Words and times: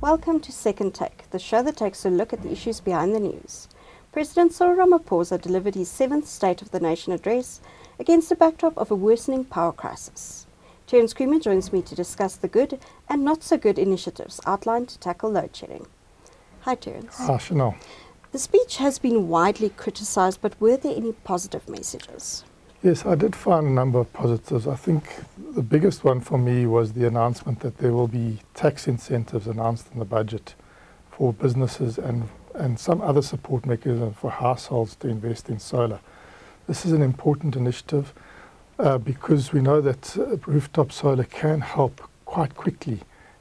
Welcome 0.00 0.40
to 0.40 0.50
Second 0.50 0.94
Take, 0.94 1.28
the 1.28 1.38
show 1.38 1.62
that 1.62 1.76
takes 1.76 2.06
a 2.06 2.08
look 2.08 2.32
at 2.32 2.42
the 2.42 2.50
issues 2.50 2.80
behind 2.80 3.14
the 3.14 3.20
news. 3.20 3.68
President 4.12 4.50
Cyril 4.54 4.78
Ramaphosa 4.78 5.38
delivered 5.38 5.74
his 5.74 5.90
seventh 5.90 6.26
State 6.26 6.62
of 6.62 6.70
the 6.70 6.80
Nation 6.80 7.12
address 7.12 7.60
against 7.98 8.30
the 8.30 8.34
backdrop 8.34 8.78
of 8.78 8.90
a 8.90 8.94
worsening 8.94 9.44
power 9.44 9.72
crisis. 9.72 10.46
Terence 10.86 11.12
Creamer 11.12 11.38
joins 11.38 11.70
me 11.70 11.82
to 11.82 11.94
discuss 11.94 12.34
the 12.34 12.48
good 12.48 12.80
and 13.10 13.22
not 13.22 13.42
so 13.42 13.58
good 13.58 13.78
initiatives 13.78 14.40
outlined 14.46 14.88
to 14.88 14.98
tackle 14.98 15.32
load 15.32 15.54
shedding. 15.54 15.86
Hi, 16.62 16.76
Terence. 16.76 17.16
Ah, 17.18 17.36
Chanel. 17.36 17.74
The 18.32 18.38
speech 18.38 18.78
has 18.78 18.98
been 18.98 19.28
widely 19.28 19.68
criticised, 19.68 20.40
but 20.40 20.58
were 20.58 20.78
there 20.78 20.96
any 20.96 21.12
positive 21.12 21.68
messages? 21.68 22.42
Yes, 22.82 23.04
I 23.04 23.14
did 23.14 23.36
find 23.36 23.66
a 23.66 23.70
number 23.70 23.98
of 23.98 24.10
positives. 24.14 24.66
I 24.66 24.74
think 24.74 25.04
the 25.54 25.60
biggest 25.60 26.02
one 26.02 26.22
for 26.22 26.38
me 26.38 26.64
was 26.64 26.94
the 26.94 27.06
announcement 27.06 27.60
that 27.60 27.76
there 27.76 27.92
will 27.92 28.08
be 28.08 28.38
tax 28.54 28.88
incentives 28.88 29.46
announced 29.46 29.88
in 29.92 29.98
the 29.98 30.06
budget 30.06 30.54
for 31.10 31.34
businesses 31.34 31.98
and, 31.98 32.26
and 32.54 32.80
some 32.80 33.02
other 33.02 33.20
support 33.20 33.66
mechanism 33.66 34.14
for 34.14 34.30
households 34.30 34.94
to 34.96 35.08
invest 35.08 35.50
in 35.50 35.58
solar. 35.58 36.00
This 36.66 36.86
is 36.86 36.92
an 36.92 37.02
important 37.02 37.54
initiative 37.54 38.14
uh, 38.78 38.96
because 38.96 39.52
we 39.52 39.60
know 39.60 39.82
that 39.82 40.16
uh, 40.16 40.38
rooftop 40.46 40.90
solar 40.90 41.24
can 41.24 41.60
help 41.60 42.00
quite 42.24 42.54
quickly 42.54 43.00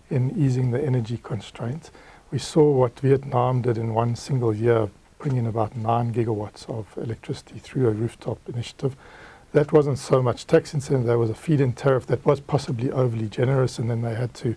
in 0.10 0.32
easing 0.38 0.72
the 0.72 0.84
energy 0.84 1.18
constraints. 1.18 1.92
We 2.30 2.40
saw 2.40 2.70
what 2.72 3.00
Vietnam 3.00 3.62
did 3.62 3.78
in 3.78 3.94
one 3.94 4.18
single 4.18 4.54
year, 4.54 4.90
bringing 5.20 5.46
about 5.46 5.76
9 5.76 6.14
gigawatts 6.14 6.68
of 6.70 6.88
electricity 6.98 7.60
through 7.60 7.88
a 7.88 7.92
rooftop 7.92 8.40
initiative 8.48 8.96
that 9.52 9.72
wasn't 9.72 9.98
so 9.98 10.22
much 10.22 10.46
tax 10.46 10.74
incentive, 10.74 11.08
there 11.08 11.18
was 11.18 11.30
a 11.30 11.36
feed-in 11.36 11.74
tariff 11.74 12.06
that 12.08 12.24
was 12.26 12.40
possibly 12.40 12.92
overly 12.92 13.28
generous 13.28 13.80
and 13.80 13.90
then 13.90 14.02
they 14.02 14.14
had 14.14 14.34
to 14.36 14.56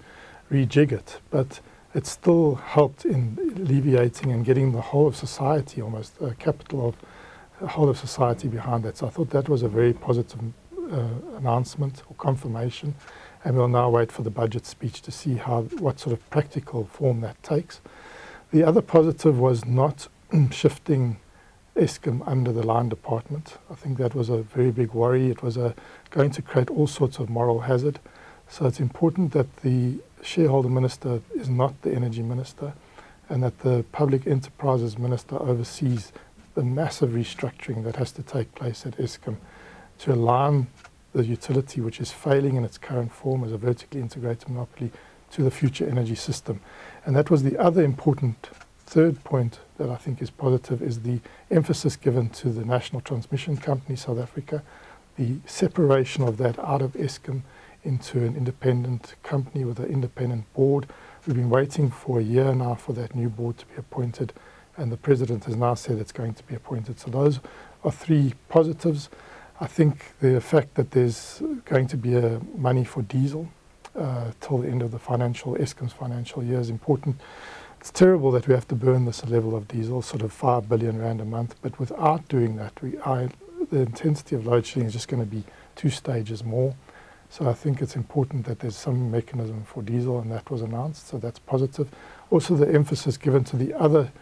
rejig 0.51 0.93
it. 0.93 1.19
But 1.31 1.61
it 1.95 2.07
still 2.07 2.57
helped 2.57 3.05
in 3.05 3.39
alleviating 3.57 4.33
and 4.33 4.45
getting 4.45 4.73
the 4.73 4.81
whole 4.81 5.07
of 5.07 5.17
society, 5.17 5.81
almost 5.81 6.21
a 6.21 6.35
capital 6.35 6.89
of 6.89 6.97
the 7.61 7.69
whole 7.69 7.89
of 7.89 7.97
society 7.97 8.49
behind 8.49 8.85
that. 8.85 8.99
So 8.99 9.07
I 9.07 9.11
thought 9.11 9.31
that 9.31 9.49
was 9.49 9.63
a 9.63 9.69
very 9.69 9.95
positive 9.95 10.41
uh, 10.91 11.07
announcement 11.37 12.03
or 12.09 12.15
confirmation. 12.17 12.95
And 13.45 13.57
we'll 13.57 13.69
now 13.69 13.89
wait 13.89 14.13
for 14.13 14.23
the 14.23 14.31
budget 14.31 14.67
speech 14.67 15.01
to 15.03 15.11
see 15.11 15.35
how 15.37 15.63
what 15.63 16.01
sort 16.01 16.13
of 16.13 16.31
practical 16.31 16.85
form 16.85 17.23
that 17.23 17.43
takes. 17.43 17.81
The 18.53 18.63
other 18.63 18.83
positive 18.83 19.39
was 19.39 19.65
not 19.65 20.09
shifting 20.51 21.19
Eskom 21.77 22.23
under 22.27 22.53
the 22.53 22.63
line 22.63 22.89
department. 22.89 23.59
I 23.71 23.75
think 23.75 23.99
that 23.99 24.15
was 24.15 24.29
a 24.29 24.39
very 24.39 24.71
big 24.71 24.93
worry. 24.93 25.31
It 25.31 25.43
was 25.43 25.57
a, 25.57 25.75
going 26.11 26.31
to 26.33 26.43
create 26.43 26.71
all 26.71 26.87
sorts 26.87 27.19
of 27.19 27.29
moral 27.29 27.61
hazard. 27.61 27.99
So 28.49 28.67
it's 28.67 28.81
important 28.81 29.33
that 29.33 29.57
the 29.59 29.99
shareholder 30.23 30.69
minister 30.69 31.21
is 31.35 31.49
not 31.49 31.81
the 31.83 31.93
energy 31.93 32.23
minister 32.23 32.75
and 33.29 33.43
that 33.43 33.61
the 33.61 33.85
public 33.93 34.27
enterprises 34.27 34.99
minister 34.99 35.37
oversees 35.37 36.13
the 36.55 36.63
massive 36.63 37.11
restructuring 37.11 37.85
that 37.85 37.97
has 37.97 38.13
to 38.13 38.23
take 38.23 38.55
place 38.55 38.85
at 38.87 38.97
Eskom 38.99 39.37
to 39.99 40.13
align 40.13 40.67
the 41.15 41.25
utility, 41.25 41.81
which 41.81 42.01
is 42.01 42.11
failing 42.11 42.57
in 42.57 42.65
its 42.65 42.79
current 42.79 43.13
form 43.13 43.45
as 43.45 43.53
a 43.53 43.59
vertically 43.59 44.01
integrated 44.01 44.49
monopoly, 44.49 44.91
to 45.31 45.43
the 45.43 45.51
future 45.51 45.89
energy 45.89 46.15
system. 46.15 46.61
And 47.07 47.17
that 47.17 47.31
was 47.31 47.43
the 47.43 47.59
other 47.59 47.83
important 47.83 48.51
third 48.93 49.25
point 49.25 49.59
that 49.79 49.89
I 49.89 49.97
think 49.97 50.21
is 50.21 50.29
positive 50.31 50.83
is 50.83 51.01
the 51.01 51.19
emphasis 51.51 51.97
given 51.97 52.29
to 52.29 52.51
the 52.51 52.63
National 52.63 53.01
Transmission 53.01 53.57
Company 53.57 53.97
South 53.97 54.19
Africa, 54.19 54.63
the 55.17 55.37
separation 55.47 56.23
of 56.25 56.37
that 56.37 56.59
out 56.59 56.83
of 56.83 56.93
Eskom 56.93 57.41
into 57.85 58.19
an 58.19 58.37
independent 58.37 59.15
company 59.23 59.65
with 59.65 59.79
an 59.79 59.87
independent 59.87 60.53
board. 60.53 60.89
We've 61.27 61.35
been 61.35 61.49
waiting 61.49 61.91
for 61.91 62.21
a 62.21 62.23
year 62.23 62.55
now 62.55 62.75
for 62.75 62.93
that 62.93 63.15
new 63.15 63.31
board 63.31 63.57
to 63.59 63.67
be 63.67 63.77
appointed, 63.79 64.35
and 64.77 64.93
the 64.93 64.99
president 64.99 65.45
has 65.45 65.57
now 65.57 65.73
said 65.73 65.97
it's 65.97 66.13
going 66.13 66.35
to 66.35 66.43
be 66.43 66.55
appointed. 66.55 67.01
So 67.01 67.11
those 67.11 67.41
are 67.85 67.93
three 67.93 68.35
positives. 68.51 69.09
I 69.59 69.69
think 69.69 70.13
the 70.21 70.39
fact 70.39 70.75
that 70.75 70.91
there's 70.91 71.43
going 71.65 71.87
to 71.87 71.97
be 71.97 72.15
a 72.15 72.43
money 72.55 72.85
for 72.85 73.01
diesel 73.01 73.49
uh, 73.97 74.33
till 74.43 74.59
the 74.59 74.69
end 74.69 74.83
of 74.83 74.91
the 74.91 74.99
financial 74.99 75.55
Eskom's 75.55 75.95
financial 75.95 76.45
year 76.45 76.61
is 76.61 76.69
important 76.69 77.19
it's 77.83 77.91
terrible 77.91 78.31
that 78.31 78.47
we 78.47 78.55
have 78.55 78.69
to 78.69 78.77
burn 78.77 79.07
this 79.07 79.25
level 79.25 79.57
of 79.57 79.67
diesel, 79.67 80.03
sort 80.03 80.23
of 80.23 80.33
5 80.33 80.69
billion 80.69 81.01
rand 81.01 81.21
a 81.21 81.25
month, 81.25 81.57
but 81.63 81.81
without 81.81 82.29
doing 82.29 82.55
that, 82.55 82.81
we, 82.81 82.91
the 82.91 83.81
intensity 83.81 84.37
of 84.37 84.47
load 84.47 84.65
shedding 84.65 84.87
is 84.87 84.93
just 84.93 85.09
going 85.09 85.21
to 85.21 85.29
be 85.29 85.43
two 85.75 85.91
stages 85.91 86.45
more. 86.45 86.77
So 87.29 87.49
I 87.49 87.55
think 87.55 87.83
it's 87.83 87.97
important 87.97 88.47
that 88.47 88.61
there's 88.61 88.77
some 88.77 89.11
mechanism 89.11 89.65
for 89.65 89.83
diesel, 89.83 90.21
and 90.21 90.31
that 90.31 90.49
was 90.49 90.63
announced, 90.63 91.09
so 91.09 91.19
that's 91.19 91.41
positive. 91.41 91.89
Also, 92.31 92.55
the 92.55 92.73
emphasis 92.73 93.17
given 93.17 93.43
to 93.43 93.57
the 93.57 93.75
other 93.75 94.13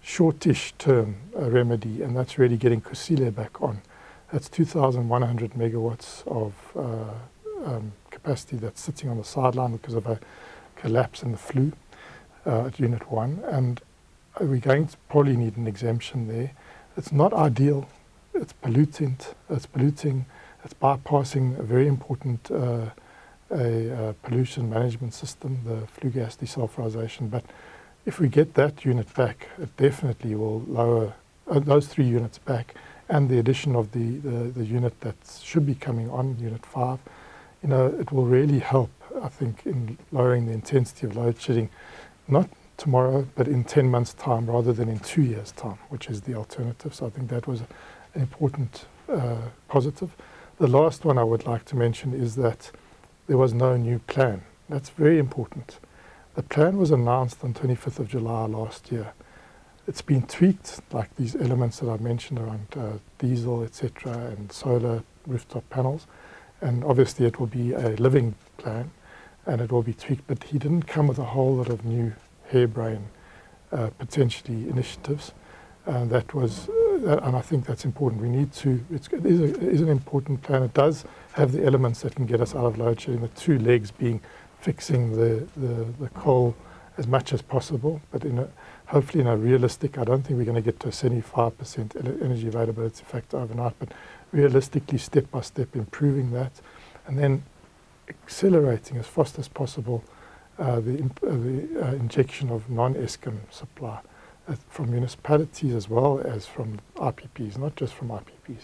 shortish 0.00 0.74
term 0.78 1.16
uh, 1.36 1.50
remedy, 1.50 2.02
and 2.02 2.16
that's 2.16 2.38
really 2.38 2.56
getting 2.56 2.80
Kusile 2.80 3.34
back 3.34 3.60
on. 3.60 3.82
That's 4.32 4.48
2,100 4.48 5.54
megawatts 5.54 6.24
of 6.28 6.54
uh, 6.76 7.68
um, 7.68 7.90
capacity 8.12 8.58
that's 8.58 8.80
sitting 8.80 9.10
on 9.10 9.18
the 9.18 9.24
sideline 9.24 9.72
because 9.72 9.94
of 9.94 10.06
a 10.06 10.20
collapse 10.76 11.24
in 11.24 11.32
the 11.32 11.36
flue 11.36 11.72
uh, 12.48 12.66
at 12.66 12.80
Unit 12.80 13.10
1, 13.10 13.44
and 13.46 13.80
we're 14.40 14.58
going 14.58 14.86
to 14.88 14.96
probably 15.08 15.36
need 15.36 15.56
an 15.56 15.66
exemption 15.66 16.28
there. 16.28 16.52
It's 16.96 17.12
not 17.12 17.32
ideal. 17.32 17.88
It's 18.34 18.52
polluting. 18.52 19.18
It's 19.50 19.66
polluting. 19.66 20.26
It's 20.64 20.74
bypassing 20.74 21.58
a 21.58 21.62
very 21.62 21.86
important 21.86 22.50
uh, 22.50 22.86
a, 23.50 24.08
uh, 24.08 24.12
pollution 24.22 24.68
management 24.68 25.14
system, 25.14 25.58
the 25.64 25.86
flue 25.86 26.10
gas 26.10 26.36
desulfurization. 26.36 27.30
But 27.30 27.44
if 28.06 28.20
we 28.20 28.28
get 28.28 28.54
that 28.54 28.84
unit 28.84 29.12
back, 29.14 29.48
it 29.58 29.76
definitely 29.76 30.34
will 30.34 30.60
lower 30.60 31.14
uh, 31.48 31.58
those 31.60 31.86
three 31.86 32.06
units 32.06 32.38
back, 32.38 32.74
and 33.08 33.28
the 33.28 33.38
addition 33.38 33.74
of 33.74 33.92
the, 33.92 34.18
the, 34.18 34.50
the 34.50 34.64
unit 34.64 35.00
that 35.00 35.16
should 35.42 35.64
be 35.64 35.74
coming 35.74 36.10
on, 36.10 36.36
Unit 36.38 36.64
5. 36.64 36.98
You 37.62 37.68
know, 37.70 37.86
it 37.86 38.12
will 38.12 38.26
really 38.26 38.58
help, 38.58 38.90
I 39.22 39.28
think, 39.28 39.64
in 39.64 39.98
lowering 40.12 40.46
the 40.46 40.52
intensity 40.52 41.06
of 41.06 41.16
load 41.16 41.40
shedding 41.40 41.70
not 42.28 42.48
tomorrow, 42.76 43.26
but 43.34 43.48
in 43.48 43.64
10 43.64 43.90
months' 43.90 44.14
time 44.14 44.46
rather 44.46 44.72
than 44.72 44.88
in 44.88 44.98
two 45.00 45.22
years' 45.22 45.52
time, 45.52 45.78
which 45.88 46.08
is 46.08 46.22
the 46.22 46.34
alternative. 46.34 46.94
So 46.94 47.06
I 47.06 47.10
think 47.10 47.28
that 47.28 47.46
was 47.46 47.60
an 48.14 48.22
important 48.22 48.86
uh, 49.08 49.36
positive. 49.68 50.14
The 50.58 50.66
last 50.66 51.04
one 51.04 51.18
I 51.18 51.24
would 51.24 51.46
like 51.46 51.64
to 51.66 51.76
mention 51.76 52.14
is 52.14 52.36
that 52.36 52.70
there 53.26 53.36
was 53.36 53.52
no 53.52 53.76
new 53.76 53.98
plan. 54.00 54.42
That's 54.68 54.90
very 54.90 55.18
important. 55.18 55.78
The 56.34 56.42
plan 56.42 56.78
was 56.78 56.90
announced 56.90 57.42
on 57.42 57.54
25th 57.54 57.98
of 57.98 58.08
July 58.08 58.46
last 58.46 58.92
year. 58.92 59.12
It's 59.86 60.02
been 60.02 60.22
tweaked, 60.22 60.80
like 60.92 61.14
these 61.16 61.34
elements 61.34 61.80
that 61.80 61.88
I 61.88 61.96
mentioned 61.96 62.38
around 62.38 62.66
uh, 62.76 62.98
diesel, 63.18 63.62
etc., 63.64 64.12
and 64.12 64.52
solar 64.52 65.02
rooftop 65.26 65.68
panels. 65.70 66.06
And 66.60 66.84
obviously, 66.84 67.26
it 67.26 67.40
will 67.40 67.46
be 67.46 67.72
a 67.72 67.90
living 67.96 68.34
plan 68.58 68.90
and 69.48 69.60
it 69.60 69.72
will 69.72 69.82
be 69.82 69.94
tweaked. 69.94 70.26
But 70.28 70.44
he 70.44 70.58
didn't 70.58 70.84
come 70.84 71.08
with 71.08 71.18
a 71.18 71.24
whole 71.24 71.56
lot 71.56 71.68
of 71.68 71.84
new 71.84 72.12
harebrained, 72.50 73.08
uh, 73.72 73.88
potentially 73.98 74.68
initiatives. 74.68 75.32
Uh, 75.86 76.04
that 76.04 76.34
was, 76.34 76.68
uh, 76.68 77.18
and 77.22 77.34
I 77.34 77.40
think 77.40 77.64
that's 77.64 77.86
important. 77.86 78.20
We 78.20 78.28
need 78.28 78.52
to. 78.54 78.84
It's, 78.92 79.08
it 79.08 79.24
is, 79.24 79.40
a, 79.40 79.44
it 79.44 79.62
is 79.62 79.80
an 79.80 79.88
important 79.88 80.42
plan. 80.42 80.62
It 80.62 80.74
does 80.74 81.04
have 81.32 81.52
the 81.52 81.64
elements 81.64 82.02
that 82.02 82.14
can 82.14 82.26
get 82.26 82.42
us 82.42 82.54
out 82.54 82.66
of 82.66 82.78
load 82.78 83.00
shedding. 83.00 83.22
The 83.22 83.28
two 83.28 83.58
legs 83.58 83.90
being 83.90 84.20
fixing 84.60 85.12
the, 85.12 85.48
the, 85.56 85.86
the 85.98 86.08
coal 86.10 86.54
as 86.98 87.06
much 87.06 87.32
as 87.32 87.40
possible, 87.40 88.02
but 88.10 88.24
in 88.24 88.38
a, 88.40 88.48
hopefully 88.86 89.22
in 89.22 89.28
a 89.28 89.36
realistic. 89.36 89.96
I 89.96 90.04
don't 90.04 90.22
think 90.22 90.36
we're 90.36 90.44
going 90.44 90.56
to 90.56 90.60
get 90.62 90.80
to 90.80 90.88
a 90.88 90.90
75% 90.90 92.22
energy 92.22 92.48
availability 92.48 93.04
factor 93.04 93.38
overnight, 93.38 93.74
but 93.78 93.92
realistically, 94.32 94.98
step 94.98 95.30
by 95.30 95.40
step, 95.40 95.74
improving 95.74 96.32
that, 96.32 96.52
and 97.06 97.18
then 97.18 97.44
accelerating 98.08 98.96
as 98.96 99.06
fast 99.06 99.38
as 99.38 99.48
possible 99.48 100.02
uh, 100.58 100.80
the, 100.80 101.08
uh, 101.22 101.84
uh, 101.84 101.92
injection 101.94 102.50
of 102.50 102.68
non-Eskom 102.68 103.38
supply 103.50 104.00
from 104.68 104.90
municipalities 104.90 105.74
as 105.74 105.88
well 105.88 106.20
as 106.24 106.46
from 106.46 106.80
IPPs, 106.96 107.58
not 107.58 107.76
just 107.76 107.94
from 107.94 108.08
IPPs. 108.08 108.62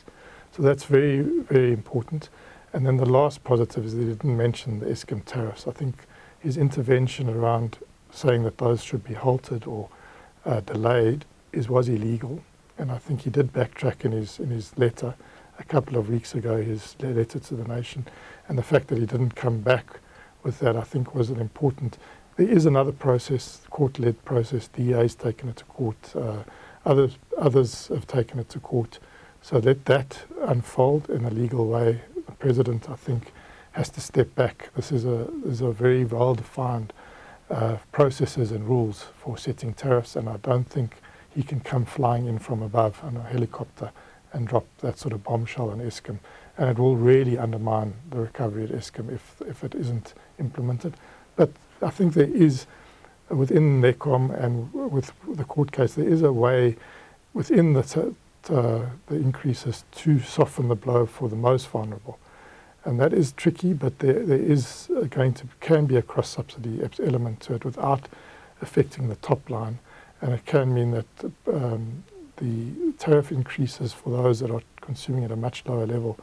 So 0.51 0.63
that's 0.63 0.85
very, 0.85 1.21
very 1.21 1.73
important. 1.73 2.31
And 2.73 2.87
then 2.87 2.97
the 2.97 3.09
last 3.09 3.45
positive 3.45 3.85
is 3.85 3.95
that 3.95 4.01
he 4.01 4.09
didn't 4.09 4.37
mention 4.37 4.81
the 4.81 4.87
Eskom 4.87 5.25
tariffs. 5.25 5.69
I 5.69 5.73
think 5.73 5.95
his 6.41 6.57
intervention 6.57 7.29
around 7.29 7.79
saying 8.11 8.45
that 8.45 8.59
those 8.59 8.83
should 8.83 9.05
be 9.05 9.15
halted 9.15 9.67
or 9.67 9.89
delayed 10.67 11.27
is 11.53 11.69
was 11.69 11.89
illegal. 11.89 12.43
And 12.79 12.91
I 12.91 12.99
think 12.99 13.23
he 13.23 13.31
did 13.31 13.53
backtrack 13.53 14.05
in 14.05 14.13
his 14.13 14.41
in 14.41 14.51
his 14.51 14.77
letter 14.77 15.15
a 15.59 15.65
couple 15.65 15.97
of 15.97 16.09
weeks 16.09 16.35
ago, 16.35 16.61
his 16.61 16.97
letter 17.01 17.39
to 17.39 17.55
the 17.55 17.67
nation, 17.69 18.07
and 18.49 18.59
the 18.59 18.63
fact 18.63 18.89
that 18.89 18.99
he 18.99 19.07
didn't 19.07 19.35
come 19.35 19.61
back 19.61 20.01
with 20.43 20.59
that, 20.61 20.77
I 20.77 20.83
think, 20.83 21.15
was 21.15 21.31
an 21.31 21.41
important. 21.41 21.99
There 22.37 22.49
is 22.49 22.67
another 22.67 22.93
process, 22.93 23.63
court-led 23.71 24.25
process. 24.25 24.69
DA 24.69 25.03
has 25.03 25.15
taken 25.15 25.49
it 25.49 25.57
to 25.57 25.65
court. 25.65 25.97
Uh, 26.15 26.43
others, 26.85 27.17
others 27.39 27.89
have 27.89 28.07
taken 28.07 28.39
it 28.39 28.49
to 28.51 28.61
court. 28.61 28.99
So 29.41 29.59
let 29.59 29.85
that 29.87 30.25
unfold 30.43 31.09
in 31.11 31.25
a 31.25 31.31
legal 31.31 31.67
way. 31.67 32.01
The 32.27 32.33
president, 32.33 32.91
I 32.91 32.97
think, 32.97 33.33
has 33.73 33.89
to 33.91 34.01
step 34.01 34.35
back. 34.35 34.71
This 34.75 34.93
is 34.93 35.05
a, 35.05 35.29
is 35.45 35.61
a 35.61 35.71
very 35.71 36.05
well-defined 36.05 36.93
uh, 37.51 37.77
processes 37.93 38.51
and 38.53 38.67
rules 38.67 39.07
for 39.19 39.37
setting 39.37 39.75
tariffs, 39.75 40.17
and 40.17 40.29
I 40.29 40.39
don't 40.39 40.69
think 40.69 40.97
he 41.35 41.43
can 41.43 41.61
come 41.61 41.85
flying 41.85 42.27
in 42.27 42.39
from 42.39 42.63
above 42.63 43.03
on 43.03 43.17
a 43.17 43.23
helicopter 43.23 43.91
and 44.35 44.47
drop 44.49 44.67
that 44.81 44.99
sort 44.99 45.15
of 45.15 45.25
bombshell 45.25 45.71
on 45.71 45.79
Eskom. 45.81 46.19
And 46.59 46.69
it 46.69 46.79
will 46.79 46.97
really 46.97 47.39
undermine 47.39 47.95
the 48.11 48.19
recovery 48.19 48.65
at 48.65 48.71
Eskom 48.71 49.13
if, 49.13 49.41
if 49.49 49.65
it 49.65 49.75
isn't 49.75 50.15
implemented. 50.39 50.95
But 51.37 51.51
I 51.81 51.91
think 51.91 52.15
there 52.15 52.29
is, 52.29 52.67
within 53.29 53.81
NECOM 53.81 54.39
and 54.43 54.73
with 54.73 55.13
the 55.29 55.45
court 55.45 55.73
case, 55.73 55.95
there 55.95 56.09
is 56.09 56.23
a 56.23 56.33
way 56.33 56.77
within 57.33 57.73
the, 57.73 57.83
t- 57.83 58.53
uh, 58.53 58.87
the 59.07 59.17
increases 59.17 59.85
to 59.93 60.21
soften 60.21 60.69
the 60.69 60.77
blow 60.77 61.07
for 61.07 61.29
the 61.29 61.37
most 61.37 61.69
vulnerable. 61.69 62.19
And 62.85 63.01
that 63.01 63.13
is 63.13 63.33
tricky, 63.33 63.73
but 63.73 63.99
there, 64.01 64.25
there 64.25 64.39
is 64.39 64.91
going 65.11 65.33
to 65.35 65.47
can 65.61 65.87
be 65.87 65.97
a 65.97 66.03
cross 66.03 66.29
subsidy 66.29 66.83
element 67.03 67.41
to 67.41 67.55
it 67.55 67.65
without 67.65 68.09
affecting 68.61 69.09
the 69.09 69.17
top 69.17 69.49
line. 69.49 69.79
And 70.21 70.35
it 70.35 70.45
can 70.45 70.73
mean 70.73 70.91
that 70.91 71.07
um, 71.47 72.05
the 72.37 72.93
tariff 72.99 73.31
increases 73.33 73.93
for 73.93 74.11
those 74.11 74.41
that 74.41 74.51
are 74.51 74.63
consuming 74.81 75.25
at 75.25 75.31
a 75.31 75.37
much 75.37 75.65
lower 75.67 75.87
level, 75.87 76.19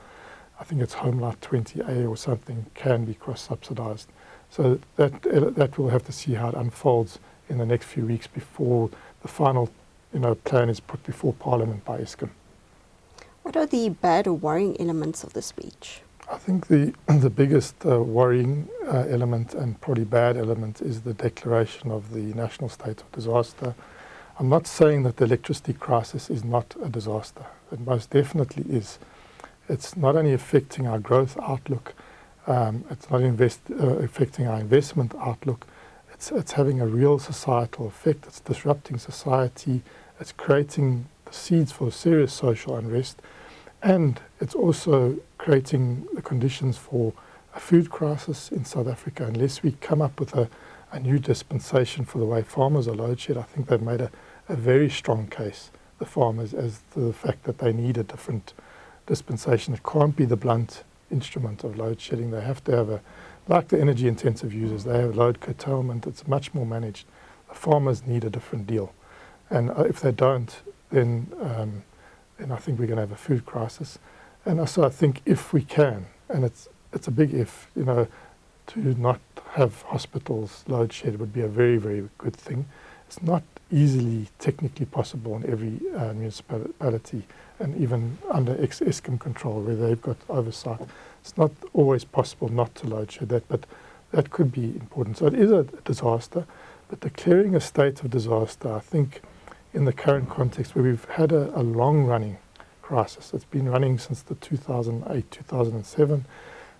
I 0.59 0.63
think 0.63 0.81
it's 0.81 0.95
Homelight 0.95 1.37
20A 1.37 2.07
or 2.07 2.15
something, 2.17 2.65
can 2.75 3.05
be 3.05 3.13
cross 3.13 3.41
subsidized. 3.41 4.07
So 4.49 4.79
that, 4.97 5.21
that 5.23 5.77
we'll 5.77 5.89
have 5.89 6.05
to 6.05 6.11
see 6.11 6.33
how 6.33 6.49
it 6.49 6.55
unfolds 6.55 7.19
in 7.49 7.57
the 7.57 7.65
next 7.65 7.85
few 7.85 8.05
weeks 8.05 8.27
before 8.27 8.89
the 9.21 9.27
final 9.27 9.69
you 10.13 10.19
know, 10.19 10.35
plan 10.35 10.69
is 10.69 10.79
put 10.79 11.03
before 11.03 11.33
Parliament 11.33 11.85
by 11.85 11.99
Eskom. 11.99 12.29
What 13.43 13.55
are 13.57 13.65
the 13.65 13.89
bad 13.89 14.27
or 14.27 14.33
worrying 14.33 14.79
elements 14.79 15.23
of 15.23 15.33
the 15.33 15.41
speech? 15.41 16.01
I 16.31 16.37
think 16.37 16.67
the 16.67 16.93
the 17.07 17.29
biggest 17.29 17.75
uh, 17.85 18.01
worrying 18.01 18.69
uh, 18.85 19.05
element 19.09 19.53
and 19.53 19.79
probably 19.81 20.05
bad 20.05 20.37
element 20.37 20.81
is 20.81 21.01
the 21.01 21.13
declaration 21.13 21.91
of 21.91 22.13
the 22.13 22.33
national 22.33 22.69
state 22.69 23.01
of 23.01 23.11
disaster. 23.11 23.75
I'm 24.41 24.49
not 24.49 24.65
saying 24.65 25.03
that 25.03 25.17
the 25.17 25.25
electricity 25.25 25.73
crisis 25.73 26.31
is 26.31 26.43
not 26.43 26.75
a 26.81 26.89
disaster. 26.89 27.45
It 27.71 27.79
most 27.79 28.09
definitely 28.09 28.63
is. 28.75 28.97
It's 29.69 29.95
not 29.95 30.15
only 30.15 30.33
affecting 30.33 30.87
our 30.87 30.97
growth 30.97 31.37
outlook, 31.39 31.93
um, 32.47 32.83
it's 32.89 33.07
not 33.11 33.21
invest, 33.21 33.59
uh, 33.69 33.97
affecting 33.97 34.47
our 34.47 34.59
investment 34.59 35.13
outlook. 35.19 35.67
It's, 36.11 36.31
it's 36.31 36.53
having 36.53 36.81
a 36.81 36.87
real 36.87 37.19
societal 37.19 37.85
effect. 37.85 38.25
It's 38.25 38.39
disrupting 38.39 38.97
society. 38.97 39.83
It's 40.19 40.31
creating 40.31 41.05
the 41.25 41.33
seeds 41.33 41.71
for 41.71 41.91
serious 41.91 42.33
social 42.33 42.75
unrest. 42.75 43.21
And 43.83 44.19
it's 44.39 44.55
also 44.55 45.17
creating 45.37 46.07
the 46.15 46.23
conditions 46.23 46.79
for 46.79 47.13
a 47.53 47.59
food 47.59 47.91
crisis 47.91 48.51
in 48.51 48.65
South 48.65 48.87
Africa. 48.87 49.23
Unless 49.23 49.61
we 49.61 49.73
come 49.73 50.01
up 50.01 50.19
with 50.19 50.35
a, 50.35 50.49
a 50.91 50.99
new 50.99 51.19
dispensation 51.19 52.05
for 52.05 52.17
the 52.17 52.25
way 52.25 52.41
farmers 52.41 52.87
are 52.87 52.95
load 52.95 53.19
shed, 53.19 53.37
I 53.37 53.43
think 53.43 53.67
they've 53.67 53.79
made 53.79 54.01
a, 54.01 54.09
a 54.49 54.55
very 54.55 54.89
strong 54.89 55.27
case, 55.27 55.71
the 55.99 56.05
farmers, 56.05 56.53
as 56.53 56.81
to 56.93 56.99
the 56.99 57.13
fact 57.13 57.43
that 57.43 57.59
they 57.59 57.73
need 57.73 57.97
a 57.97 58.03
different 58.03 58.53
dispensation. 59.05 59.73
It 59.73 59.83
can't 59.83 60.15
be 60.15 60.25
the 60.25 60.35
blunt 60.35 60.83
instrument 61.11 61.63
of 61.63 61.77
load 61.77 61.99
shedding. 61.99 62.31
They 62.31 62.41
have 62.41 62.63
to 62.65 62.75
have 62.75 62.89
a, 62.89 63.01
like 63.47 63.67
the 63.67 63.79
energy 63.79 64.07
intensive 64.07 64.53
users, 64.53 64.83
they 64.83 64.99
have 64.99 65.15
load 65.15 65.39
curtailment. 65.39 66.07
It's 66.07 66.27
much 66.27 66.53
more 66.53 66.65
managed. 66.65 67.05
The 67.49 67.55
farmers 67.55 68.05
need 68.05 68.23
a 68.23 68.29
different 68.29 68.67
deal. 68.67 68.93
And 69.49 69.69
uh, 69.71 69.83
if 69.83 69.99
they 69.99 70.11
don't, 70.11 70.61
then 70.91 71.31
um, 71.41 71.83
then 72.37 72.51
I 72.51 72.55
think 72.57 72.79
we're 72.79 72.87
going 72.87 72.97
to 72.97 73.01
have 73.01 73.11
a 73.11 73.15
food 73.15 73.45
crisis. 73.45 73.99
And 74.45 74.59
also, 74.59 74.83
I 74.83 74.89
think 74.89 75.21
if 75.25 75.53
we 75.53 75.61
can, 75.61 76.07
and 76.29 76.43
it's 76.43 76.67
it's 76.93 77.07
a 77.07 77.11
big 77.11 77.33
if, 77.33 77.69
you 77.75 77.85
know, 77.85 78.07
to 78.67 78.79
not 78.79 79.19
have 79.51 79.81
hospitals 79.83 80.63
load 80.67 80.91
shed 80.91 81.19
would 81.19 81.33
be 81.33 81.41
a 81.41 81.47
very 81.47 81.77
very 81.77 82.09
good 82.17 82.35
thing. 82.35 82.65
It's 83.07 83.21
not 83.21 83.43
easily 83.71 84.27
technically 84.39 84.85
possible 84.85 85.35
in 85.35 85.49
every 85.49 85.79
uh, 85.95 86.13
municipality, 86.13 87.23
and 87.59 87.75
even 87.77 88.17
under 88.29 88.61
ex- 88.61 88.79
Eskom 88.81 89.19
control 89.19 89.61
where 89.61 89.75
they've 89.75 90.01
got 90.01 90.17
oversight. 90.29 90.81
It's 91.21 91.37
not 91.37 91.51
always 91.73 92.03
possible 92.03 92.49
not 92.49 92.73
to 92.75 92.87
load 92.87 93.11
shed 93.11 93.29
that, 93.29 93.47
but 93.47 93.65
that 94.11 94.31
could 94.31 94.51
be 94.51 94.65
important. 94.65 95.17
So 95.17 95.27
it 95.27 95.35
is 95.35 95.51
a 95.51 95.63
disaster, 95.85 96.45
but 96.89 96.99
declaring 96.99 97.55
a 97.55 97.61
state 97.61 98.03
of 98.03 98.11
disaster, 98.11 98.73
I 98.73 98.79
think 98.79 99.21
in 99.73 99.85
the 99.85 99.93
current 99.93 100.29
context 100.29 100.75
where 100.75 100.83
we've 100.83 101.05
had 101.05 101.31
a, 101.31 101.57
a 101.57 101.63
long 101.63 102.05
running 102.05 102.37
crisis. 102.81 103.33
It's 103.33 103.45
been 103.45 103.69
running 103.69 103.97
since 103.97 104.21
the 104.21 104.35
2008, 104.35 105.31
2007. 105.31 106.25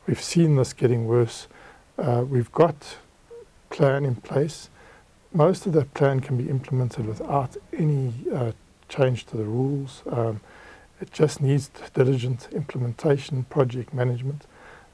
We've 0.08 0.22
seen 0.22 0.58
this 0.58 0.74
getting 0.74 1.06
worse. 1.06 1.48
Uh, 1.98 2.26
we've 2.28 2.52
got 2.52 2.98
plan 3.70 4.04
in 4.04 4.16
place. 4.16 4.70
Most 5.34 5.66
of 5.66 5.74
that 5.74 5.94
plan 5.94 6.20
can 6.20 6.38
be 6.38 6.50
implemented 6.50 7.06
without 7.06 7.56
any 7.78 8.14
uh, 8.34 8.52
change 8.90 9.26
to 9.28 9.38
the 9.38 9.46
rules. 9.46 10.04
Um, 10.10 10.42
it 11.00 11.12
just 11.12 11.42
needs 11.42 11.70
diligent 11.94 12.50
implementation, 12.52 13.46
project 13.46 13.94
management. 13.94 14.46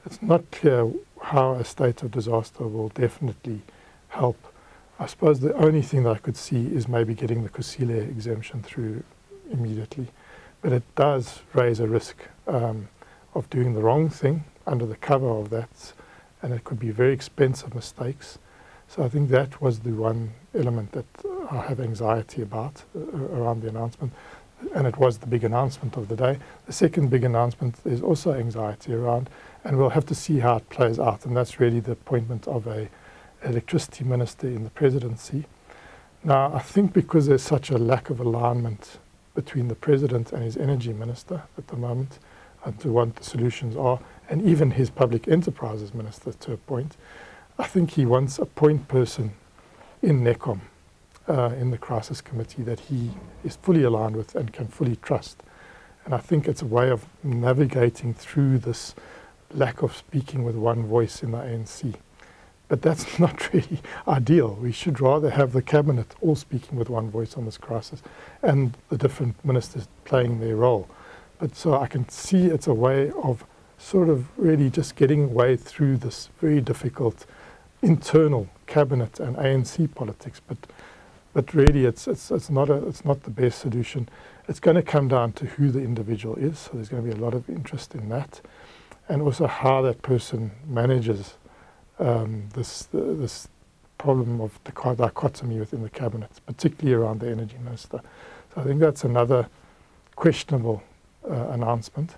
It's 0.06 0.22
not 0.22 0.50
clear 0.50 0.90
how 1.20 1.54
a 1.54 1.64
state 1.64 2.02
of 2.02 2.10
disaster 2.12 2.66
will 2.66 2.88
definitely 2.90 3.62
help 4.08 4.36
I 5.00 5.06
suppose 5.06 5.38
the 5.38 5.54
only 5.54 5.82
thing 5.82 6.02
that 6.02 6.16
I 6.16 6.18
could 6.18 6.36
see 6.36 6.66
is 6.66 6.88
maybe 6.88 7.14
getting 7.14 7.44
the 7.44 7.48
Kusile 7.48 8.00
exemption 8.00 8.64
through 8.64 9.04
immediately. 9.48 10.08
But 10.60 10.72
it 10.72 10.82
does 10.96 11.42
raise 11.54 11.78
a 11.78 11.86
risk 11.86 12.16
um, 12.48 12.88
of 13.32 13.48
doing 13.48 13.74
the 13.74 13.80
wrong 13.80 14.10
thing 14.10 14.42
under 14.66 14.84
the 14.86 14.96
cover 14.96 15.28
of 15.28 15.50
that, 15.50 15.92
and 16.42 16.52
it 16.52 16.64
could 16.64 16.80
be 16.80 16.90
very 16.90 17.12
expensive 17.12 17.76
mistakes. 17.76 18.38
So 18.88 19.02
I 19.02 19.08
think 19.08 19.28
that 19.28 19.60
was 19.60 19.80
the 19.80 19.92
one 19.92 20.30
element 20.54 20.92
that 20.92 21.04
I 21.50 21.56
have 21.68 21.78
anxiety 21.78 22.40
about 22.40 22.82
uh, 22.96 23.00
around 23.16 23.60
the 23.62 23.68
announcement, 23.68 24.14
and 24.74 24.86
it 24.86 24.96
was 24.96 25.18
the 25.18 25.26
big 25.26 25.44
announcement 25.44 25.96
of 25.98 26.08
the 26.08 26.16
day. 26.16 26.38
The 26.66 26.72
second 26.72 27.10
big 27.10 27.22
announcement 27.22 27.76
is 27.84 28.02
also 28.02 28.32
anxiety 28.32 28.94
around, 28.94 29.28
and 29.62 29.76
we'll 29.76 29.90
have 29.90 30.06
to 30.06 30.14
see 30.14 30.38
how 30.38 30.56
it 30.56 30.68
plays 30.70 30.98
out, 30.98 31.26
and 31.26 31.36
that's 31.36 31.60
really 31.60 31.80
the 31.80 31.92
appointment 31.92 32.48
of 32.48 32.66
a 32.66 32.88
electricity 33.44 34.04
minister 34.04 34.46
in 34.46 34.64
the 34.64 34.70
presidency. 34.70 35.44
Now, 36.24 36.52
I 36.54 36.60
think 36.60 36.94
because 36.94 37.26
there's 37.26 37.42
such 37.42 37.70
a 37.70 37.78
lack 37.78 38.08
of 38.08 38.20
alignment 38.20 38.98
between 39.34 39.68
the 39.68 39.74
president 39.74 40.32
and 40.32 40.42
his 40.42 40.56
energy 40.56 40.94
minister 40.94 41.42
at 41.58 41.68
the 41.68 41.76
moment, 41.76 42.18
and 42.64 42.80
to 42.80 42.90
what 42.90 43.16
the 43.16 43.22
solutions 43.22 43.76
are, 43.76 44.00
and 44.30 44.42
even 44.42 44.70
his 44.72 44.88
public 44.88 45.28
enterprises 45.28 45.92
minister 45.92 46.32
to 46.32 46.52
a 46.54 46.56
point, 46.56 46.96
I 47.60 47.66
think 47.66 47.92
he 47.92 48.06
wants 48.06 48.38
a 48.38 48.46
point 48.46 48.86
person 48.86 49.32
in 50.00 50.22
NECOM, 50.22 50.60
uh, 51.26 51.54
in 51.58 51.72
the 51.72 51.78
crisis 51.78 52.20
committee, 52.20 52.62
that 52.62 52.78
he 52.78 53.10
is 53.42 53.56
fully 53.56 53.82
aligned 53.82 54.16
with 54.16 54.36
and 54.36 54.52
can 54.52 54.68
fully 54.68 54.94
trust. 54.96 55.42
And 56.04 56.14
I 56.14 56.18
think 56.18 56.46
it's 56.46 56.62
a 56.62 56.66
way 56.66 56.88
of 56.88 57.04
navigating 57.24 58.14
through 58.14 58.58
this 58.58 58.94
lack 59.52 59.82
of 59.82 59.96
speaking 59.96 60.44
with 60.44 60.54
one 60.54 60.86
voice 60.86 61.24
in 61.24 61.32
the 61.32 61.38
ANC. 61.38 61.96
But 62.68 62.82
that's 62.82 63.18
not 63.18 63.52
really 63.52 63.80
ideal. 64.06 64.54
We 64.54 64.70
should 64.70 65.00
rather 65.00 65.30
have 65.30 65.52
the 65.52 65.62
cabinet 65.62 66.14
all 66.20 66.36
speaking 66.36 66.78
with 66.78 66.88
one 66.88 67.10
voice 67.10 67.36
on 67.36 67.44
this 67.44 67.58
crisis 67.58 68.02
and 68.40 68.76
the 68.88 68.96
different 68.96 69.44
ministers 69.44 69.88
playing 70.04 70.38
their 70.38 70.54
role. 70.56 70.88
But 71.40 71.56
so 71.56 71.74
I 71.74 71.88
can 71.88 72.08
see 72.08 72.46
it's 72.46 72.68
a 72.68 72.74
way 72.74 73.10
of 73.22 73.44
sort 73.78 74.08
of 74.08 74.28
really 74.38 74.70
just 74.70 74.94
getting 74.94 75.34
way 75.34 75.56
through 75.56 75.96
this 75.96 76.28
very 76.40 76.60
difficult 76.60 77.26
internal 77.82 78.48
cabinet 78.66 79.20
and 79.20 79.36
ANC 79.36 79.94
politics. 79.94 80.40
But 80.46 80.58
but 81.34 81.54
really 81.54 81.84
it's 81.84 82.08
it's 82.08 82.30
it's 82.30 82.50
not 82.50 82.70
a 82.70 82.86
it's 82.86 83.04
not 83.04 83.22
the 83.22 83.30
best 83.30 83.60
solution. 83.60 84.08
It's 84.48 84.60
going 84.60 84.76
to 84.76 84.82
come 84.82 85.08
down 85.08 85.32
to 85.32 85.46
who 85.46 85.70
the 85.70 85.80
individual 85.80 86.34
is. 86.36 86.58
So 86.58 86.70
there's 86.74 86.88
going 86.88 87.04
to 87.04 87.14
be 87.14 87.16
a 87.16 87.22
lot 87.22 87.34
of 87.34 87.48
interest 87.50 87.94
in 87.94 88.08
that, 88.08 88.40
and 89.08 89.22
also 89.22 89.46
how 89.46 89.82
that 89.82 90.02
person 90.02 90.50
manages 90.66 91.34
um, 91.98 92.48
this 92.54 92.88
this 92.92 93.48
problem 93.98 94.40
of 94.40 94.58
the 94.64 94.72
dichotomy 94.94 95.58
within 95.58 95.82
the 95.82 95.90
cabinet, 95.90 96.30
particularly 96.46 96.94
around 96.94 97.20
the 97.20 97.30
energy 97.30 97.56
minister. 97.62 98.00
So 98.54 98.60
I 98.60 98.64
think 98.64 98.80
that's 98.80 99.04
another 99.04 99.48
questionable 100.14 100.82
uh, 101.28 101.48
announcement. 101.50 102.16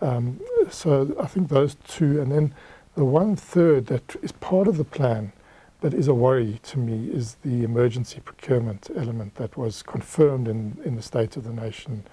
Um, 0.00 0.40
so 0.70 1.14
I 1.18 1.26
think 1.26 1.48
those 1.48 1.76
two, 1.88 2.20
and 2.20 2.30
then 2.30 2.54
the 2.94 3.04
one 3.04 3.34
third 3.34 3.86
that 3.86 4.16
is 4.22 4.32
part 4.32 4.68
of 4.68 4.76
the 4.76 4.84
plan, 4.84 5.32
that 5.80 5.92
is 5.92 6.08
a 6.08 6.14
worry 6.14 6.60
to 6.62 6.78
me, 6.78 7.08
is 7.10 7.36
the 7.44 7.64
emergency 7.64 8.20
procurement 8.20 8.88
element 8.96 9.34
that 9.34 9.56
was 9.56 9.82
confirmed 9.82 10.46
in, 10.46 10.78
in 10.84 10.96
the 10.96 11.02
State 11.02 11.36
of 11.36 11.44
the 11.44 11.52
Nation 11.52 12.04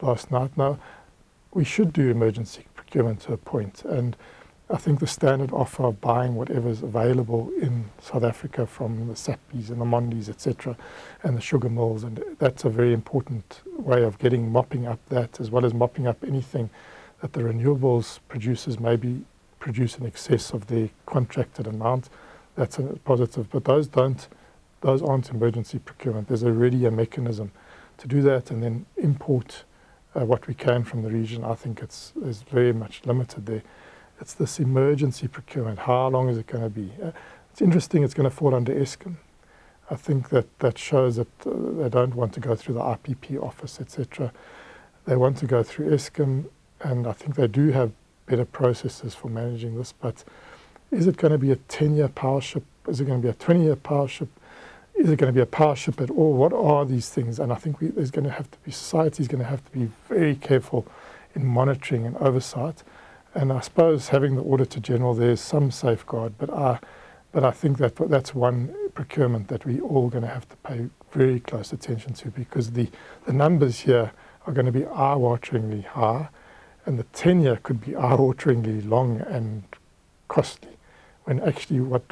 last 0.00 0.30
night. 0.30 0.56
Now, 0.56 0.78
we 1.52 1.64
should 1.64 1.92
do 1.92 2.10
emergency 2.10 2.64
procurement 2.74 3.20
to 3.22 3.34
a 3.34 3.36
point, 3.36 3.84
and 3.84 4.16
I 4.70 4.76
think 4.76 5.00
the 5.00 5.06
standard 5.06 5.52
offer 5.52 5.84
of 5.84 6.00
buying 6.00 6.36
whatever 6.36 6.68
is 6.68 6.82
available 6.82 7.50
in 7.60 7.90
South 8.00 8.22
Africa 8.22 8.66
from 8.66 9.08
the 9.08 9.16
SAPPIs 9.16 9.68
and 9.68 9.80
the 9.80 9.84
Mondis, 9.84 10.28
etc., 10.28 10.76
and 11.22 11.36
the 11.36 11.40
sugar 11.40 11.68
mills, 11.68 12.04
and 12.04 12.22
that's 12.38 12.64
a 12.64 12.70
very 12.70 12.94
important 12.94 13.60
way 13.76 14.04
of 14.04 14.18
getting 14.18 14.50
mopping 14.50 14.86
up 14.86 15.00
that, 15.08 15.38
as 15.38 15.50
well 15.50 15.66
as 15.66 15.74
mopping 15.74 16.06
up 16.06 16.24
anything 16.24 16.70
that 17.20 17.34
the 17.34 17.40
renewables 17.40 18.20
producers 18.28 18.80
maybe 18.80 19.22
produce 19.60 19.96
in 19.98 20.06
excess 20.06 20.52
of 20.52 20.66
the 20.66 20.90
contracted 21.06 21.68
amount. 21.68 22.08
that's 22.56 22.78
a 22.78 22.82
positive. 23.04 23.48
But 23.50 23.64
those 23.64 23.86
don't, 23.86 24.26
those 24.80 25.02
aren't 25.02 25.30
emergency 25.30 25.78
procurement. 25.78 26.26
There's 26.26 26.42
already 26.42 26.84
a 26.86 26.90
mechanism 26.90 27.52
to 27.98 28.08
do 28.08 28.22
that 28.22 28.50
and 28.50 28.62
then 28.62 28.86
import 28.96 29.64
uh, 30.14 30.24
what 30.24 30.48
we 30.48 30.54
can 30.54 30.82
from 30.82 31.02
the 31.02 31.10
region. 31.10 31.44
I 31.44 31.54
think 31.54 31.80
it's 31.80 32.12
is 32.24 32.42
very 32.42 32.72
much 32.72 33.02
limited 33.04 33.46
there. 33.46 33.62
It's 34.20 34.34
this 34.34 34.58
emergency 34.58 35.28
procurement. 35.28 35.78
How 35.78 36.08
long 36.08 36.28
is 36.28 36.36
it 36.38 36.46
going 36.46 36.64
to 36.64 36.70
be? 36.70 36.92
Uh, 37.02 37.12
it's 37.52 37.62
interesting. 37.62 38.02
It's 38.02 38.14
going 38.14 38.28
to 38.28 38.34
fall 38.34 38.54
under 38.54 38.74
Eskom. 38.74 39.16
I 39.90 39.96
think 39.96 40.28
that 40.30 40.58
that 40.60 40.78
shows 40.78 41.16
that 41.16 41.28
uh, 41.46 41.50
they 41.82 41.88
don't 41.88 42.14
want 42.14 42.32
to 42.34 42.40
go 42.40 42.54
through 42.54 42.74
the 42.74 42.80
IPP 42.80 43.42
office, 43.42 43.80
etc. 43.80 44.32
They 45.04 45.16
want 45.16 45.36
to 45.38 45.46
go 45.46 45.62
through 45.62 45.90
Eskom, 45.90 46.46
and 46.80 47.06
I 47.06 47.12
think 47.12 47.36
they 47.36 47.48
do 47.48 47.70
have 47.70 47.92
better 48.30 48.44
processes 48.44 49.14
for 49.14 49.28
managing 49.28 49.76
this. 49.76 49.92
But 49.92 50.22
is 50.92 51.08
it 51.08 51.16
going 51.16 51.32
to 51.32 51.38
be 51.38 51.50
a 51.50 51.56
10-year 51.56 52.08
power 52.08 52.40
ship? 52.40 52.64
Is 52.88 53.00
it 53.00 53.04
going 53.06 53.20
to 53.20 53.22
be 53.22 53.30
a 53.30 53.34
20-year 53.34 53.76
power 53.76 54.06
ship? 54.06 54.28
Is 54.94 55.10
it 55.10 55.18
going 55.18 55.32
to 55.32 55.36
be 55.36 55.42
a 55.42 55.46
power 55.46 55.74
ship 55.74 56.00
at 56.00 56.10
all? 56.10 56.34
What 56.34 56.52
are 56.52 56.84
these 56.84 57.10
things? 57.10 57.40
And 57.40 57.52
I 57.52 57.56
think 57.56 57.80
we, 57.80 57.88
there's 57.88 58.12
going 58.12 58.26
to 58.26 58.30
have 58.30 58.50
to 58.50 58.58
be 58.58 58.70
society 58.70 59.22
is 59.22 59.28
going 59.28 59.42
to 59.42 59.48
have 59.48 59.64
to 59.64 59.72
be 59.72 59.90
very 60.08 60.36
careful 60.36 60.86
in 61.34 61.44
monitoring 61.44 62.06
and 62.06 62.16
oversight. 62.18 62.82
And 63.34 63.52
I 63.52 63.60
suppose 63.60 64.08
having 64.08 64.36
the 64.36 64.42
Auditor 64.42 64.80
General 64.80 65.14
there 65.14 65.30
is 65.30 65.40
some 65.40 65.70
safeguard, 65.70 66.34
but 66.38 66.50
I, 66.50 66.78
but 67.32 67.44
I 67.44 67.50
think 67.50 67.78
that 67.78 67.96
that's 68.08 68.34
one 68.34 68.74
procurement 68.94 69.48
that 69.48 69.64
we're 69.64 69.82
all 69.82 70.08
going 70.08 70.24
to 70.24 70.28
have 70.28 70.48
to 70.48 70.56
pay 70.56 70.88
very 71.12 71.40
close 71.40 71.72
attention 71.72 72.14
to 72.14 72.30
because 72.30 72.72
the, 72.72 72.88
the 73.26 73.32
numbers 73.32 73.80
here 73.80 74.12
are 74.46 74.52
going 74.52 74.66
to 74.66 74.72
be 74.72 74.84
eye-wateringly 74.84 75.84
high, 75.84 76.28
and 76.86 76.98
the 76.98 77.04
tenure 77.04 77.56
could 77.62 77.80
be 77.80 77.94
eye-wateringly 77.94 78.88
long 78.88 79.20
and 79.20 79.62
costly. 80.28 80.76
When 81.24 81.40
actually 81.40 81.80
what 81.80 82.02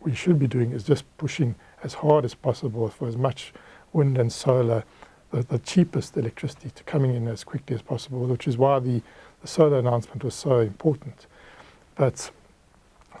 we 0.00 0.14
should 0.14 0.38
be 0.38 0.46
doing 0.46 0.72
is 0.72 0.84
just 0.84 1.04
pushing 1.18 1.54
as 1.82 1.94
hard 1.94 2.24
as 2.24 2.34
possible 2.34 2.88
for 2.88 3.08
as 3.08 3.16
much 3.16 3.52
wind 3.92 4.18
and 4.18 4.32
solar, 4.32 4.84
the, 5.30 5.42
the 5.42 5.58
cheapest 5.58 6.16
electricity 6.16 6.70
to 6.70 6.82
coming 6.84 7.14
in 7.14 7.28
as 7.28 7.44
quickly 7.44 7.74
as 7.74 7.82
possible, 7.82 8.26
which 8.26 8.46
is 8.46 8.56
why 8.56 8.78
the 8.78 9.02
the 9.44 9.48
solar 9.48 9.78
announcement 9.78 10.24
was 10.24 10.34
so 10.34 10.60
important. 10.60 11.26
But 11.96 12.30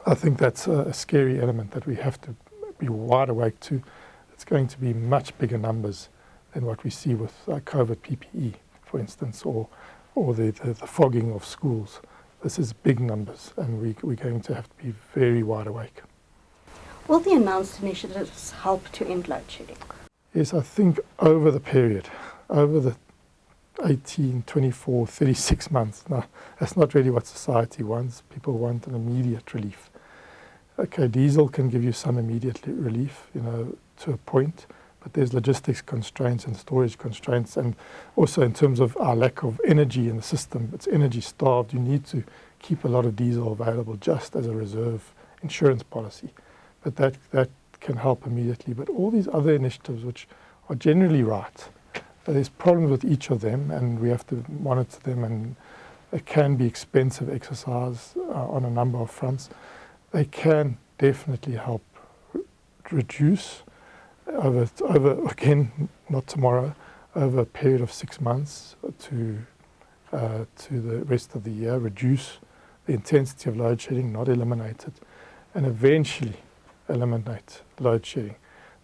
I 0.06 0.14
think 0.14 0.38
that's 0.38 0.66
a, 0.66 0.78
a 0.80 0.94
scary 0.94 1.38
element 1.38 1.72
that 1.72 1.86
we 1.86 1.96
have 1.96 2.18
to 2.22 2.34
be 2.78 2.88
wide 2.88 3.28
awake 3.28 3.60
to. 3.60 3.82
It's 4.32 4.42
going 4.42 4.68
to 4.68 4.78
be 4.78 4.94
much 4.94 5.36
bigger 5.36 5.58
numbers 5.58 6.08
than 6.54 6.64
what 6.64 6.82
we 6.82 6.88
see 6.88 7.14
with 7.14 7.34
uh, 7.46 7.60
COVID 7.60 7.96
PPE, 7.96 8.54
for 8.86 8.98
instance, 8.98 9.42
or, 9.42 9.68
or 10.14 10.34
the, 10.34 10.50
the, 10.50 10.72
the, 10.74 10.86
fogging 10.86 11.32
of 11.32 11.44
schools. 11.44 12.00
This 12.42 12.58
is 12.58 12.72
big 12.72 13.00
numbers, 13.00 13.52
and 13.56 13.80
we, 13.80 13.96
we're 14.02 14.16
going 14.16 14.40
to 14.42 14.54
have 14.54 14.68
to 14.68 14.84
be 14.84 14.94
very 15.14 15.42
wide 15.42 15.66
awake. 15.66 16.02
Will 17.08 17.20
the 17.20 17.32
announced 17.32 17.82
initiatives 17.82 18.52
help 18.52 18.90
to 18.92 19.06
end 19.06 19.28
load 19.28 19.42
shedding? 19.48 19.76
Yes, 20.34 20.54
I 20.54 20.60
think 20.60 21.00
over 21.18 21.50
the 21.50 21.60
period, 21.60 22.08
over 22.48 22.80
the 22.80 22.96
18, 23.84 24.44
24, 24.46 25.06
36 25.06 25.70
months. 25.70 26.04
Now, 26.08 26.26
that's 26.58 26.76
not 26.76 26.94
really 26.94 27.10
what 27.10 27.26
society 27.26 27.82
wants. 27.82 28.22
People 28.30 28.54
want 28.54 28.86
an 28.86 28.94
immediate 28.94 29.52
relief. 29.52 29.90
Okay, 30.78 31.08
diesel 31.08 31.48
can 31.48 31.68
give 31.68 31.84
you 31.84 31.92
some 31.92 32.18
immediate 32.18 32.60
relief, 32.66 33.28
you 33.34 33.42
know, 33.42 33.76
to 33.98 34.12
a 34.12 34.16
point, 34.16 34.66
but 35.04 35.12
there's 35.12 35.34
logistics 35.34 35.82
constraints 35.82 36.46
and 36.46 36.56
storage 36.56 36.96
constraints, 36.96 37.58
and 37.58 37.76
also 38.16 38.40
in 38.40 38.54
terms 38.54 38.80
of 38.80 38.96
our 38.96 39.14
lack 39.14 39.44
of 39.44 39.60
energy 39.66 40.08
in 40.08 40.16
the 40.16 40.22
system, 40.22 40.70
it's 40.72 40.88
energy 40.88 41.20
starved. 41.20 41.74
You 41.74 41.78
need 41.78 42.06
to 42.06 42.24
keep 42.58 42.84
a 42.84 42.88
lot 42.88 43.04
of 43.04 43.14
diesel 43.14 43.52
available 43.52 43.96
just 43.96 44.34
as 44.34 44.46
a 44.46 44.54
reserve 44.54 45.12
insurance 45.42 45.82
policy, 45.82 46.30
but 46.82 46.96
that 46.96 47.14
that 47.32 47.50
can 47.80 47.98
help 47.98 48.26
immediately. 48.26 48.72
But 48.72 48.88
all 48.88 49.10
these 49.10 49.28
other 49.28 49.54
initiatives, 49.54 50.04
which 50.04 50.26
are 50.70 50.74
generally 50.74 51.22
right, 51.22 51.68
there's 52.24 52.48
problems 52.48 52.90
with 52.90 53.04
each 53.04 53.30
of 53.30 53.42
them, 53.42 53.70
and 53.70 54.00
we 54.00 54.08
have 54.08 54.26
to 54.28 54.42
monitor 54.48 54.98
them, 55.00 55.22
and 55.22 55.56
it 56.12 56.24
can 56.24 56.56
be 56.56 56.64
expensive 56.64 57.28
exercise 57.28 58.14
uh, 58.16 58.48
on 58.48 58.64
a 58.64 58.70
number 58.70 58.96
of 58.98 59.10
fronts. 59.10 59.50
They 60.12 60.24
can 60.24 60.78
definitely 60.96 61.56
help 61.56 61.82
reduce 62.90 63.64
over, 64.26 64.68
over 64.82 65.28
again, 65.28 65.88
not 66.08 66.26
tomorrow, 66.26 66.74
over 67.14 67.40
a 67.40 67.46
period 67.46 67.80
of 67.80 67.92
six 67.92 68.20
months 68.20 68.76
to 69.00 69.38
uh, 70.12 70.44
to 70.56 70.80
the 70.80 71.04
rest 71.06 71.34
of 71.34 71.42
the 71.42 71.50
year, 71.50 71.76
reduce 71.76 72.38
the 72.86 72.92
intensity 72.92 73.50
of 73.50 73.56
load 73.56 73.80
shedding, 73.80 74.12
not 74.12 74.28
eliminate 74.28 74.84
it, 74.84 74.94
and 75.54 75.66
eventually 75.66 76.36
eliminate 76.88 77.62
load 77.80 78.06
shedding. 78.06 78.36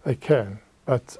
They 0.03 0.15
can, 0.15 0.59
but 0.85 1.17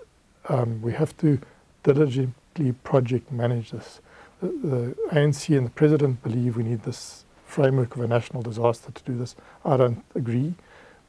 um, 0.49 0.81
we 0.81 0.91
have 0.93 1.15
to 1.17 1.39
diligently 1.83 2.73
project 2.83 3.31
manage 3.31 3.71
this. 3.71 4.01
The, 4.41 4.47
the 4.47 4.95
ANC 5.11 5.55
and 5.55 5.67
the 5.67 5.71
president 5.71 6.21
believe 6.23 6.57
we 6.57 6.63
need 6.63 6.83
this 6.83 7.23
framework 7.45 7.95
of 7.95 8.01
a 8.01 8.07
national 8.07 8.41
disaster 8.41 8.91
to 8.91 9.03
do 9.03 9.17
this. 9.17 9.35
I 9.63 9.77
don't 9.77 10.03
agree, 10.13 10.55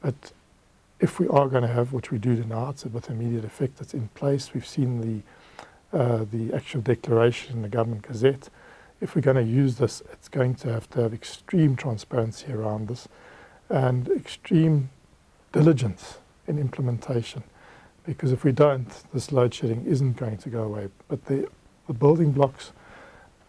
but 0.00 0.32
if 1.02 1.18
we 1.18 1.26
are 1.28 1.48
going 1.48 1.62
to 1.62 1.68
have, 1.68 1.92
which 1.92 2.12
we 2.12 2.18
do 2.18 2.44
now, 2.44 2.70
it's 2.70 2.84
with 2.84 3.10
immediate 3.10 3.44
effect, 3.44 3.76
that's 3.76 3.92
in 3.92 4.08
place. 4.14 4.54
We've 4.54 4.66
seen 4.66 5.00
the 5.00 5.22
uh, 5.98 6.24
the 6.30 6.54
actual 6.54 6.80
declaration 6.80 7.54
in 7.56 7.60
the 7.60 7.68
government 7.68 8.02
gazette. 8.02 8.48
If 9.02 9.14
we're 9.14 9.20
going 9.20 9.36
to 9.36 9.42
use 9.42 9.76
this, 9.76 10.00
it's 10.10 10.28
going 10.28 10.54
to 10.56 10.72
have 10.72 10.88
to 10.90 11.02
have 11.02 11.12
extreme 11.12 11.76
transparency 11.76 12.50
around 12.50 12.88
this 12.88 13.08
and 13.68 14.08
extreme 14.08 14.88
diligence 15.52 16.18
in 16.46 16.58
implementation 16.58 17.42
because 18.04 18.32
if 18.32 18.42
we 18.42 18.52
don't, 18.52 18.88
this 19.12 19.32
load 19.32 19.52
shedding 19.52 19.84
isn't 19.84 20.16
going 20.16 20.38
to 20.38 20.48
go 20.48 20.62
away. 20.62 20.88
But 21.08 21.26
the, 21.26 21.46
the 21.88 21.92
building 21.92 22.32
blocks, 22.32 22.72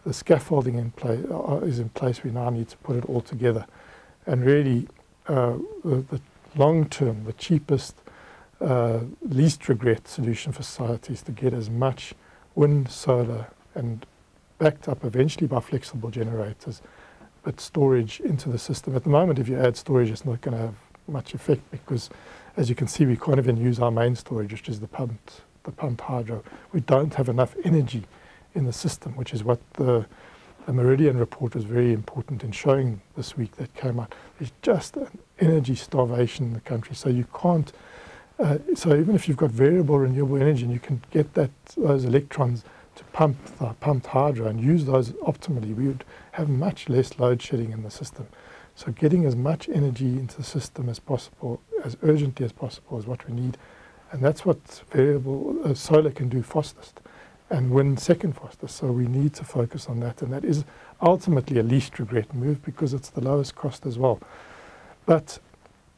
the 0.06 0.14
scaffolding 0.14 0.76
in 0.76 0.92
place 0.92 1.26
uh, 1.32 1.62
is 1.64 1.80
in 1.80 1.90
place. 1.90 2.24
We 2.24 2.32
now 2.32 2.50
need 2.50 2.68
to 2.70 2.78
put 2.78 2.98
it 2.98 3.06
all 3.06 3.22
together, 3.22 3.66
and 4.26 4.44
really, 4.44 4.88
uh, 5.28 5.58
the, 5.84 6.04
the 6.10 6.22
long 6.56 6.90
term, 6.90 7.26
the 7.26 7.34
cheapest, 7.34 7.96
uh, 8.62 9.00
least 9.22 9.68
regret 9.70 10.08
solution 10.08 10.52
for 10.52 10.64
society 10.64 11.14
is 11.14 11.22
to 11.24 11.32
get 11.32 11.54
as 11.54 11.70
much 11.70 12.14
wind, 12.56 12.90
solar, 12.90 13.48
and 13.76 14.06
backed 14.58 14.88
up 14.88 15.04
eventually 15.04 15.48
by 15.48 15.60
flexible 15.60 16.10
generators, 16.10 16.82
but 17.44 17.60
storage 17.60 18.20
into 18.22 18.50
the 18.50 18.60
system. 18.60 18.96
At 18.96 19.04
the 19.04 19.10
moment, 19.10 19.40
if 19.40 19.50
you 19.50 19.58
add 19.60 19.76
storage, 19.76 20.10
it's 20.10 20.26
not 20.26 20.42
going 20.42 20.56
to 20.56 20.64
have 20.64 20.76
much 21.08 21.34
effect 21.34 21.70
because 21.72 22.10
as 22.56 22.70
you 22.70 22.76
can 22.76 22.88
see, 22.88 23.06
we 23.06 23.18
can't 23.18 23.40
even 23.40 23.58
use 23.58 23.80
our 23.80 23.92
main 23.92 24.16
storage, 24.16 24.52
which 24.52 24.70
is 24.70 24.80
the 24.80 24.88
pumped, 24.88 25.42
the 25.64 25.72
pumped 25.72 26.02
hydro. 26.02 26.44
We 26.72 26.82
don't 26.82 27.14
have 27.16 27.30
enough 27.30 27.56
energy 27.64 28.04
in 28.54 28.66
the 28.66 28.74
system, 28.74 29.16
which 29.16 29.34
is 29.34 29.44
what 29.44 29.60
the, 29.74 30.06
the 30.68 30.74
Meridian 30.74 31.18
report 31.18 31.56
was 31.56 31.64
very 31.64 31.94
important 31.94 32.44
in 32.44 32.52
showing 32.52 33.02
this 33.18 33.36
week 33.36 33.56
that 33.58 33.74
came 33.74 34.00
out. 34.00 34.14
There's 34.38 34.52
just 34.62 34.96
an 34.98 35.08
energy 35.44 35.76
starvation 35.76 36.46
in 36.46 36.54
the 36.54 36.62
country, 36.62 36.96
so 36.96 37.10
you 37.10 37.26
can't. 37.40 37.72
Uh, 38.40 38.58
so 38.76 38.96
even 38.96 39.16
if 39.16 39.28
you've 39.28 39.38
got 39.38 39.52
variable 39.52 40.00
renewable 40.00 40.38
energy 40.38 40.64
and 40.64 40.74
you 40.74 40.80
can 40.80 41.02
get 41.12 41.34
that 41.36 41.52
those 41.78 42.04
electrons 42.04 42.64
to 42.96 43.04
pump 43.06 43.38
pumped 43.80 44.08
hydro 44.08 44.48
and 44.48 44.60
use 44.60 44.86
those 44.86 45.12
optimally, 45.12 45.76
we 45.76 45.88
would 45.88 46.04
have 46.32 46.50
much 46.50 46.90
less 46.90 47.20
load 47.20 47.42
shedding 47.42 47.72
in 47.72 47.84
the 47.84 47.92
system. 47.92 48.28
So 48.76 48.92
getting 48.92 49.26
as 49.26 49.36
much 49.36 49.70
energy 49.70 50.18
into 50.18 50.38
the 50.38 50.44
system 50.44 50.90
as 50.90 51.00
possible, 51.00 51.62
as 51.84 51.96
urgently 52.02 52.44
as 52.46 52.52
possible, 52.52 52.98
is 52.98 53.06
what 53.06 53.28
we 53.28 53.34
need, 53.34 53.58
and 54.12 54.22
that's 54.22 54.46
what 54.46 54.84
variable 54.92 55.60
uh, 55.64 55.74
solar 55.76 56.12
can 56.12 56.28
do 56.28 56.42
fastest, 56.42 57.00
and 57.50 57.70
wind 57.70 58.00
second 58.00 58.34
fastest. 58.34 58.78
So 58.78 58.88
we 58.92 59.08
need 59.08 59.36
to 59.36 59.44
focus 59.44 59.88
on 59.88 60.00
that, 60.00 60.22
and 60.24 60.34
that 60.34 60.44
is 60.44 60.66
ultimately 61.02 61.60
a 61.60 61.64
least 61.64 62.00
regret 62.00 62.34
move 62.34 62.64
because 62.64 62.94
it's 62.94 63.10
the 63.10 63.22
lowest 63.22 63.56
cost 63.56 63.86
as 63.86 64.00
well. 64.00 64.20
But 65.06 65.40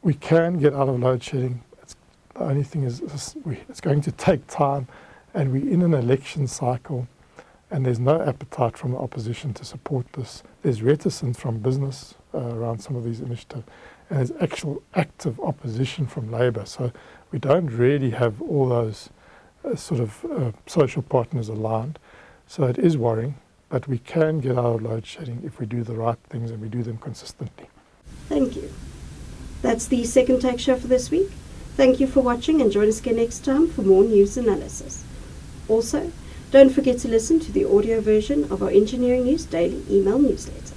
we 0.02 0.14
can 0.14 0.58
get 0.58 0.74
out 0.74 0.88
of 0.88 1.00
load 1.00 1.22
shedding. 1.22 1.62
It's, 1.82 1.96
the 2.34 2.42
only 2.42 2.64
thing 2.64 2.84
is, 2.84 3.00
is 3.00 3.36
we, 3.44 3.58
it's 3.68 3.80
going 3.80 4.00
to 4.02 4.12
take 4.12 4.46
time, 4.46 4.88
and 5.34 5.52
we're 5.52 5.70
in 5.70 5.82
an 5.82 5.94
election 5.94 6.46
cycle 6.46 7.08
and 7.70 7.84
there's 7.84 7.98
no 7.98 8.20
appetite 8.22 8.76
from 8.76 8.92
the 8.92 8.98
opposition 8.98 9.52
to 9.54 9.64
support 9.64 10.06
this. 10.12 10.42
There's 10.62 10.82
reticence 10.82 11.38
from 11.38 11.58
business 11.58 12.14
uh, 12.32 12.38
around 12.38 12.78
some 12.78 12.96
of 12.96 13.04
these 13.04 13.20
initiatives, 13.20 13.64
and 14.08 14.18
there's 14.18 14.32
actual 14.40 14.82
active 14.94 15.40
opposition 15.40 16.06
from 16.06 16.30
Labour. 16.30 16.64
So 16.64 16.92
we 17.32 17.38
don't 17.38 17.66
really 17.66 18.10
have 18.10 18.40
all 18.40 18.68
those 18.68 19.10
uh, 19.64 19.74
sort 19.74 20.00
of 20.00 20.24
uh, 20.24 20.52
social 20.66 21.02
partners 21.02 21.48
aligned. 21.48 21.98
So 22.46 22.64
it 22.64 22.78
is 22.78 22.96
worrying, 22.96 23.34
but 23.68 23.88
we 23.88 23.98
can 23.98 24.38
get 24.38 24.56
out 24.56 24.76
of 24.76 24.82
load 24.82 25.04
shedding 25.04 25.42
if 25.44 25.58
we 25.58 25.66
do 25.66 25.82
the 25.82 25.94
right 25.94 26.18
things 26.30 26.52
and 26.52 26.60
we 26.60 26.68
do 26.68 26.84
them 26.84 26.98
consistently. 26.98 27.68
Thank 28.28 28.54
you. 28.54 28.72
That's 29.66 29.88
the 29.88 30.04
second 30.04 30.42
take 30.42 30.60
show 30.60 30.76
for 30.76 30.86
this 30.86 31.10
week. 31.10 31.32
Thank 31.76 31.98
you 31.98 32.06
for 32.06 32.20
watching 32.20 32.62
and 32.62 32.70
join 32.70 32.86
us 32.86 33.00
again 33.00 33.16
next 33.16 33.44
time 33.44 33.66
for 33.66 33.82
more 33.82 34.04
news 34.04 34.36
analysis. 34.36 35.02
Also, 35.66 36.12
don't 36.52 36.70
forget 36.70 36.98
to 37.00 37.08
listen 37.08 37.40
to 37.40 37.50
the 37.50 37.64
audio 37.64 38.00
version 38.00 38.44
of 38.44 38.62
our 38.62 38.70
Engineering 38.70 39.24
News 39.24 39.44
Daily 39.44 39.82
email 39.90 40.20
newsletter. 40.20 40.75